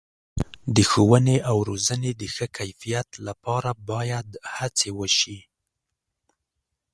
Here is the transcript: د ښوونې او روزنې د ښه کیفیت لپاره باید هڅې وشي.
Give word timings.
د 0.75 0.77
ښوونې 0.89 1.37
او 1.49 1.57
روزنې 1.69 2.11
د 2.21 2.23
ښه 2.33 2.47
کیفیت 2.57 3.09
لپاره 3.27 3.71
باید 3.89 4.27
هڅې 4.55 4.89
وشي. 4.99 5.39